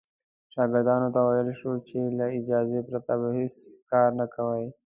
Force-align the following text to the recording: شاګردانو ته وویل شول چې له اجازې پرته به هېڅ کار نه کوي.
شاګردانو 0.53 1.07
ته 1.15 1.19
وویل 1.23 1.49
شول 1.59 1.77
چې 1.89 1.99
له 2.17 2.25
اجازې 2.39 2.79
پرته 2.89 3.13
به 3.19 3.27
هېڅ 3.37 3.55
کار 3.91 4.09
نه 4.19 4.25
کوي. 4.33 4.65